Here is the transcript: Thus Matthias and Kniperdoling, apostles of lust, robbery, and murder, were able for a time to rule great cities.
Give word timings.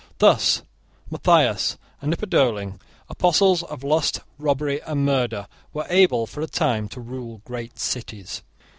Thus 0.17 0.63
Matthias 1.11 1.77
and 2.01 2.11
Kniperdoling, 2.11 2.79
apostles 3.07 3.61
of 3.61 3.83
lust, 3.83 4.21
robbery, 4.39 4.81
and 4.81 5.05
murder, 5.05 5.47
were 5.73 5.85
able 5.89 6.25
for 6.25 6.41
a 6.41 6.47
time 6.47 6.87
to 6.89 6.99
rule 6.99 7.43
great 7.45 7.77
cities. 7.77 8.41